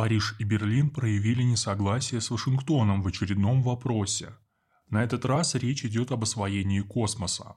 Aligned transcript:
Париж 0.00 0.34
и 0.38 0.44
Берлин 0.44 0.88
проявили 0.88 1.42
несогласие 1.42 2.22
с 2.22 2.30
Вашингтоном 2.30 3.02
в 3.02 3.08
очередном 3.08 3.62
вопросе. 3.62 4.34
На 4.88 5.04
этот 5.04 5.26
раз 5.26 5.54
речь 5.56 5.84
идет 5.84 6.10
об 6.10 6.22
освоении 6.22 6.80
космоса. 6.80 7.56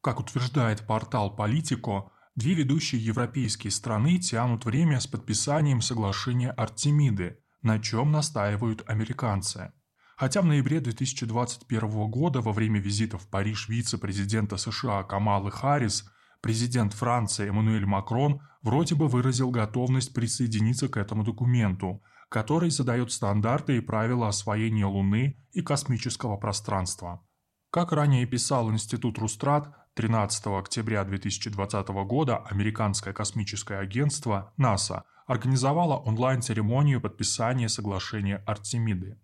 Как 0.00 0.18
утверждает 0.18 0.84
портал 0.84 1.36
«Политико», 1.36 2.10
две 2.34 2.54
ведущие 2.54 3.00
европейские 3.00 3.70
страны 3.70 4.18
тянут 4.18 4.64
время 4.64 4.98
с 4.98 5.06
подписанием 5.06 5.80
соглашения 5.80 6.50
Артемиды, 6.50 7.38
на 7.62 7.78
чем 7.78 8.10
настаивают 8.10 8.82
американцы. 8.88 9.72
Хотя 10.16 10.42
в 10.42 10.46
ноябре 10.46 10.80
2021 10.80 12.10
года 12.10 12.40
во 12.40 12.52
время 12.52 12.80
визита 12.80 13.16
в 13.16 13.28
Париж 13.28 13.68
вице-президента 13.68 14.56
США 14.56 15.04
Камалы 15.04 15.52
Харрис 15.52 16.04
президент 16.40 16.92
Франции 16.92 17.48
Эммануэль 17.48 17.86
Макрон 17.86 18.40
вроде 18.62 18.94
бы 18.94 19.08
выразил 19.08 19.50
готовность 19.50 20.14
присоединиться 20.14 20.88
к 20.88 20.96
этому 20.96 21.24
документу, 21.24 22.02
который 22.28 22.70
задает 22.70 23.10
стандарты 23.12 23.76
и 23.76 23.80
правила 23.80 24.28
освоения 24.28 24.86
Луны 24.86 25.36
и 25.52 25.62
космического 25.62 26.36
пространства. 26.36 27.26
Как 27.70 27.92
ранее 27.92 28.26
писал 28.26 28.70
Институт 28.70 29.18
Рустрат, 29.18 29.72
13 29.94 30.46
октября 30.46 31.04
2020 31.04 31.88
года 32.06 32.38
американское 32.38 33.12
космическое 33.12 33.78
агентство 33.78 34.52
НАСА 34.56 35.04
организовало 35.26 35.96
онлайн-церемонию 35.96 37.00
подписания 37.00 37.68
соглашения 37.68 38.42
Артемиды. 38.46 39.20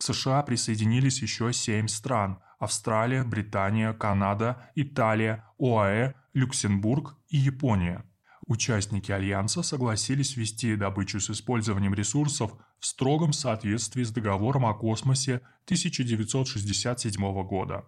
К 0.00 0.02
США 0.02 0.42
присоединились 0.42 1.20
еще 1.20 1.52
семь 1.52 1.86
стран– 1.86 2.38
Австралия, 2.58 3.22
Британия, 3.22 3.92
Канада, 3.92 4.70
Италия, 4.74 5.44
ОАЭ, 5.58 6.14
Люксембург 6.32 7.18
и 7.28 7.36
Япония. 7.36 8.06
Участники 8.46 9.12
Альянса 9.12 9.62
согласились 9.62 10.38
вести 10.38 10.74
добычу 10.74 11.20
с 11.20 11.28
использованием 11.28 11.92
ресурсов 11.92 12.52
в 12.78 12.86
строгом 12.86 13.34
соответствии 13.34 14.02
с 14.02 14.10
договором 14.10 14.64
о 14.64 14.72
космосе 14.72 15.42
1967 15.66 17.42
года. 17.46 17.84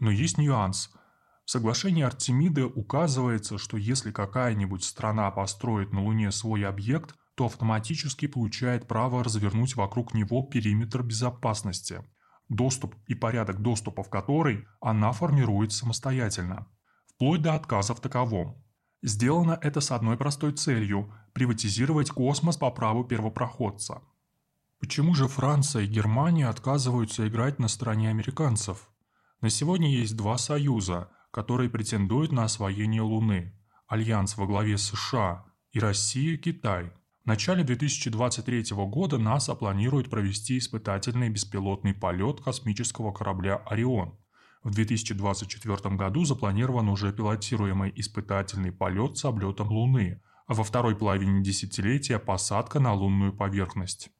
Но 0.00 0.10
есть 0.10 0.36
нюанс. 0.36 0.90
В 1.44 1.50
соглашении 1.52 2.02
Артемиды 2.02 2.64
указывается, 2.64 3.56
что 3.56 3.76
если 3.76 4.10
какая-нибудь 4.10 4.82
страна 4.82 5.30
построит 5.30 5.92
на 5.92 6.02
Луне 6.02 6.32
свой 6.32 6.66
объект, 6.66 7.14
то 7.40 7.46
автоматически 7.46 8.26
получает 8.26 8.86
право 8.86 9.24
развернуть 9.24 9.74
вокруг 9.74 10.12
него 10.12 10.42
периметр 10.42 11.02
безопасности, 11.02 12.04
доступ 12.50 12.94
и 13.06 13.14
порядок 13.14 13.62
доступа 13.62 14.02
в 14.02 14.10
который 14.10 14.66
она 14.82 15.10
формирует 15.12 15.72
самостоятельно, 15.72 16.66
вплоть 17.06 17.40
до 17.40 17.54
отказа 17.54 17.94
в 17.94 18.00
таковом. 18.00 18.62
Сделано 19.00 19.58
это 19.62 19.80
с 19.80 19.90
одной 19.90 20.18
простой 20.18 20.52
целью– 20.52 21.14
приватизировать 21.32 22.10
космос 22.10 22.58
по 22.58 22.70
праву 22.70 23.04
первопроходца. 23.04 24.02
Почему 24.78 25.14
же 25.14 25.26
Франция 25.26 25.84
и 25.84 25.86
Германия 25.86 26.46
отказываются 26.46 27.26
играть 27.26 27.58
на 27.58 27.68
стороне 27.68 28.10
американцев? 28.10 28.90
На 29.40 29.48
сегодня 29.48 29.90
есть 29.90 30.14
два 30.14 30.36
союза, 30.36 31.08
которые 31.30 31.70
претендуют 31.70 32.32
на 32.32 32.44
освоение 32.44 33.00
Луны– 33.00 33.58
Альянс 33.88 34.36
во 34.36 34.46
главе 34.46 34.76
США 34.76 35.46
и 35.70 35.80
Россия-Китай– 35.80 36.92
начале 37.30 37.62
2023 37.62 38.74
года 38.88 39.16
НАСА 39.16 39.54
планирует 39.54 40.10
провести 40.10 40.58
испытательный 40.58 41.28
беспилотный 41.28 41.94
полет 41.94 42.40
космического 42.40 43.12
корабля 43.12 43.62
«Орион». 43.66 44.18
В 44.64 44.72
2024 44.74 45.94
году 45.94 46.24
запланирован 46.24 46.88
уже 46.88 47.12
пилотируемый 47.12 47.92
испытательный 47.94 48.72
полет 48.72 49.16
с 49.16 49.24
облетом 49.24 49.68
Луны, 49.68 50.20
а 50.48 50.54
во 50.54 50.64
второй 50.64 50.96
половине 50.96 51.40
десятилетия 51.40 52.18
посадка 52.18 52.80
на 52.80 52.94
лунную 52.94 53.32
поверхность. 53.32 54.10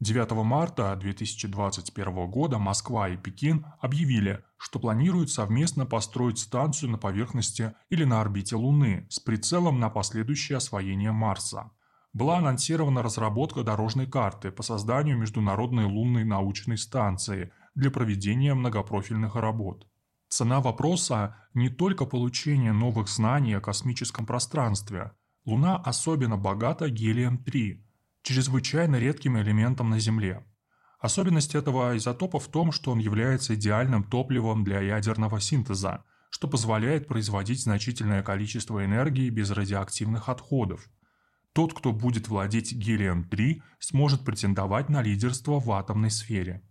9 0.00 0.30
марта 0.44 0.94
2021 0.96 2.30
года 2.30 2.58
Москва 2.58 3.08
и 3.08 3.16
Пекин 3.16 3.64
объявили, 3.80 4.44
что 4.58 4.78
планируют 4.78 5.30
совместно 5.30 5.86
построить 5.86 6.38
станцию 6.38 6.90
на 6.90 6.98
поверхности 6.98 7.72
или 7.88 8.04
на 8.04 8.20
орбите 8.20 8.56
Луны 8.56 9.06
с 9.08 9.18
прицелом 9.18 9.80
на 9.80 9.88
последующее 9.88 10.58
освоение 10.58 11.12
Марса 11.12 11.70
была 12.12 12.38
анонсирована 12.38 13.02
разработка 13.02 13.62
дорожной 13.62 14.06
карты 14.06 14.50
по 14.50 14.62
созданию 14.62 15.16
Международной 15.16 15.84
лунной 15.84 16.24
научной 16.24 16.76
станции 16.76 17.52
для 17.74 17.90
проведения 17.90 18.54
многопрофильных 18.54 19.36
работ. 19.36 19.86
Цена 20.28 20.60
вопроса– 20.60 21.36
не 21.54 21.68
только 21.68 22.06
получение 22.06 22.72
новых 22.72 23.08
знаний 23.08 23.54
о 23.54 23.60
космическом 23.60 24.26
пространстве. 24.26 25.12
Луна 25.44 25.76
особенно 25.76 26.36
богата 26.36 26.88
гелием-3, 26.88 27.82
чрезвычайно 28.22 28.96
редким 28.96 29.38
элементом 29.38 29.90
на 29.90 29.98
Земле. 29.98 30.44
Особенность 31.00 31.54
этого 31.54 31.96
изотопа 31.96 32.38
в 32.38 32.48
том, 32.48 32.72
что 32.72 32.92
он 32.92 32.98
является 32.98 33.54
идеальным 33.54 34.04
топливом 34.04 34.64
для 34.64 34.80
ядерного 34.80 35.40
синтеза, 35.40 36.04
что 36.28 36.46
позволяет 36.46 37.08
производить 37.08 37.62
значительное 37.62 38.22
количество 38.22 38.84
энергии 38.84 39.30
без 39.30 39.50
радиоактивных 39.50 40.28
отходов– 40.28 40.88
тот, 41.52 41.74
кто 41.74 41.92
будет 41.92 42.28
владеть 42.28 42.72
гелием-3, 42.72 43.62
сможет 43.78 44.24
претендовать 44.24 44.88
на 44.88 45.02
лидерство 45.02 45.58
в 45.58 45.70
атомной 45.72 46.10
сфере. 46.10 46.62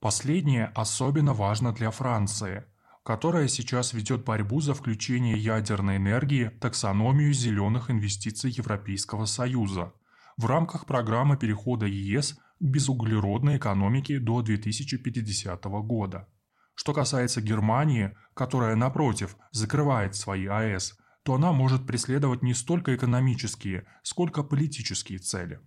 Последнее 0.00 0.66
особенно 0.74 1.32
важно 1.32 1.72
для 1.72 1.90
Франции, 1.90 2.64
которая 3.04 3.48
сейчас 3.48 3.92
ведет 3.92 4.24
борьбу 4.24 4.60
за 4.60 4.74
включение 4.74 5.36
ядерной 5.36 5.96
энергии 5.96 6.46
в 6.46 6.60
таксономию 6.60 7.32
зеленых 7.32 7.90
инвестиций 7.90 8.50
Европейского 8.50 9.26
Союза 9.26 9.92
в 10.36 10.46
рамках 10.46 10.86
программы 10.86 11.36
перехода 11.36 11.86
ЕС 11.86 12.34
к 12.34 12.38
безуглеродной 12.60 13.58
экономике 13.58 14.18
до 14.18 14.42
2050 14.42 15.64
года. 15.64 16.28
Что 16.74 16.92
касается 16.94 17.40
Германии, 17.40 18.16
которая, 18.34 18.76
напротив, 18.76 19.36
закрывает 19.50 20.14
свои 20.14 20.46
АЭС, 20.46 20.96
то 21.22 21.34
она 21.34 21.52
может 21.52 21.86
преследовать 21.86 22.42
не 22.42 22.54
столько 22.54 22.94
экономические, 22.94 23.86
сколько 24.02 24.42
политические 24.42 25.18
цели. 25.18 25.60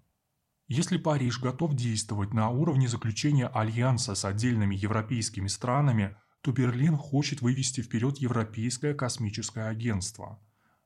Если 0.68 0.98
Париж 0.98 1.40
готов 1.40 1.76
действовать 1.76 2.34
на 2.34 2.50
уровне 2.50 2.88
заключения 2.88 3.48
альянса 3.48 4.16
с 4.16 4.26
отдельными 4.26 4.76
европейскими 4.76 5.48
странами, 5.48 6.18
то 6.42 6.52
Берлин 6.52 6.98
хочет 6.98 7.42
вывести 7.42 7.82
вперед 7.82 8.18
Европейское 8.18 8.94
космическое 8.94 9.68
агентство. 9.68 10.40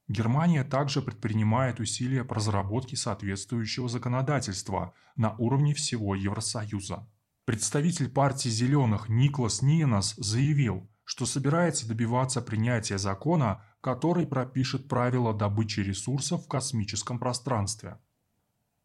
Германия 0.10 0.64
также 0.64 1.02
предпринимает 1.02 1.80
усилия 1.80 2.24
по 2.24 2.36
разработке 2.36 2.98
соответствующего 2.98 3.88
законодательства 3.88 4.94
на 5.16 5.36
уровне 5.38 5.74
всего 5.74 6.16
Евросоюза. 6.16 7.08
Представитель 7.46 8.10
партии 8.10 8.50
«Зеленых» 8.50 9.08
Никлас 9.08 9.62
Ниенас 9.62 10.16
заявил, 10.18 10.90
что 11.04 11.26
собирается 11.26 11.88
добиваться 11.88 12.42
принятия 12.42 12.98
закона, 12.98 13.64
который 13.82 14.28
пропишет 14.28 14.88
правила 14.88 15.34
добычи 15.34 15.80
ресурсов 15.80 16.46
в 16.46 16.48
космическом 16.48 17.20
пространстве. 17.20 17.98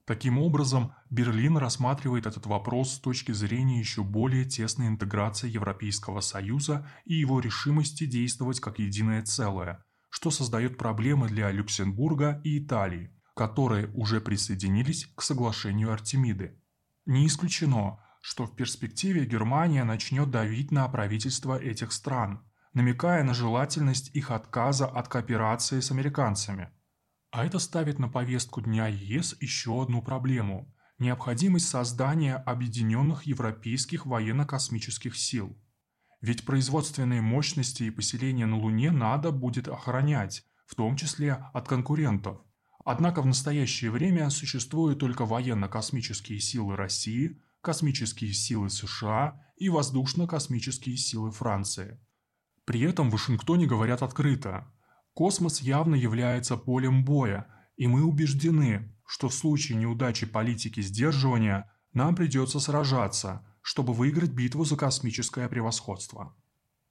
Таким 0.04 0.38
образом, 0.38 0.92
Берлин 1.08 1.56
рассматривает 1.56 2.26
этот 2.26 2.46
вопрос 2.46 2.94
с 2.94 2.98
точки 3.00 3.32
зрения 3.32 3.78
еще 3.78 4.02
более 4.02 4.44
тесной 4.44 4.88
интеграции 4.88 5.48
Европейского 5.48 6.20
Союза 6.20 6.86
и 7.06 7.14
его 7.14 7.40
решимости 7.40 8.04
действовать 8.04 8.60
как 8.60 8.78
единое 8.78 9.22
целое, 9.22 9.82
что 10.10 10.30
создает 10.30 10.76
проблемы 10.76 11.28
для 11.28 11.50
Люксембурга 11.50 12.40
и 12.44 12.58
Италии, 12.58 13.10
которые 13.34 13.90
уже 13.94 14.20
присоединились 14.20 15.06
к 15.16 15.22
соглашению 15.22 15.90
Артемиды. 15.90 16.60
Не 17.06 17.26
исключено, 17.26 17.98
что 18.20 18.44
в 18.44 18.54
перспективе 18.54 19.24
Германия 19.24 19.84
начнет 19.84 20.30
давить 20.30 20.70
на 20.70 20.86
правительства 20.88 21.58
этих 21.58 21.92
стран– 21.92 22.46
намекая 22.74 23.22
на 23.22 23.34
желательность 23.34 24.10
их 24.14 24.30
отказа 24.32 24.86
от 24.86 25.08
кооперации 25.08 25.80
с 25.80 25.90
американцами. 25.92 26.70
А 27.30 27.46
это 27.46 27.58
ставит 27.58 27.98
на 27.98 28.08
повестку 28.08 28.60
дня 28.60 28.88
ЕС 28.88 29.36
еще 29.40 29.82
одну 29.82 30.02
проблему– 30.02 30.72
необходимость 30.98 31.68
создания 31.68 32.36
объединенных 32.36 33.24
европейских 33.24 34.06
военно-космических 34.06 35.16
сил. 35.16 35.56
Ведь 36.20 36.44
производственные 36.44 37.20
мощности 37.20 37.84
и 37.84 37.90
поселения 37.90 38.46
на 38.46 38.58
Луне 38.58 38.90
надо 38.90 39.30
будет 39.30 39.68
охранять, 39.68 40.44
в 40.66 40.74
том 40.74 40.96
числе 40.96 41.32
от 41.52 41.68
конкурентов. 41.68 42.40
Однако 42.84 43.22
в 43.22 43.26
настоящее 43.26 43.90
время 43.90 44.30
существуют 44.30 44.98
только 44.98 45.26
военно-космические 45.26 46.40
силы 46.40 46.76
России, 46.76 47.40
космические 47.60 48.32
силы 48.32 48.70
США 48.70 49.40
и 49.56 49.68
воздушно-космические 49.68 50.96
силы 50.96 51.30
Франции– 51.30 52.00
при 52.64 52.80
этом 52.80 53.08
в 53.08 53.12
Вашингтоне 53.12 53.66
говорят 53.66 54.02
открыто. 54.02 54.66
Космос 55.12 55.60
явно 55.60 55.94
является 55.94 56.56
полем 56.56 57.04
боя, 57.04 57.46
и 57.76 57.86
мы 57.86 58.04
убеждены, 58.04 58.94
что 59.06 59.28
в 59.28 59.34
случае 59.34 59.78
неудачи 59.78 60.26
политики 60.26 60.80
сдерживания 60.80 61.70
нам 61.92 62.14
придется 62.14 62.58
сражаться, 62.60 63.46
чтобы 63.62 63.92
выиграть 63.92 64.32
битву 64.32 64.64
за 64.64 64.76
космическое 64.76 65.48
превосходство. 65.48 66.34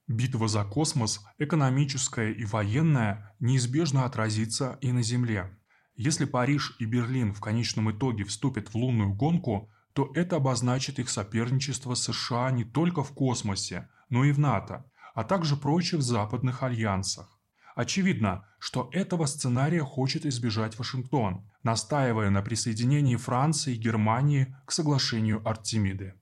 Битва 0.08 0.48
за 0.48 0.64
космос, 0.66 1.22
экономическая 1.38 2.32
и 2.32 2.46
военная, 2.46 3.36
неизбежно 3.40 4.06
отразится 4.06 4.78
и 4.82 4.92
на 4.92 5.02
Земле. 5.02 5.58
Если 5.96 6.26
Париж 6.26 6.76
и 6.80 6.86
Берлин 6.86 7.34
в 7.34 7.40
конечном 7.40 7.92
итоге 7.92 8.24
вступят 8.26 8.70
в 8.70 8.76
лунную 8.76 9.14
гонку, 9.14 9.70
то 9.94 10.12
это 10.16 10.38
обозначит 10.38 11.00
их 11.00 11.10
соперничество 11.10 11.94
с 11.94 12.04
США 12.04 12.52
не 12.52 12.64
только 12.64 13.04
в 13.04 13.14
космосе, 13.14 13.88
но 14.10 14.26
и 14.26 14.32
в 14.32 14.40
НАТО, 14.40 14.90
а 15.14 15.24
также 15.24 15.56
прочих 15.56 16.02
западных 16.02 16.64
альянсах. 16.64 17.40
Очевидно, 17.76 18.46
что 18.60 18.90
этого 18.92 19.26
сценария 19.26 19.84
хочет 19.84 20.26
избежать 20.26 20.78
Вашингтон, 20.78 21.50
настаивая 21.64 22.30
на 22.30 22.42
присоединении 22.42 23.16
Франции 23.16 23.74
и 23.74 23.80
Германии 23.80 24.56
к 24.66 24.72
соглашению 24.72 25.48
Артемиды. 25.48 26.14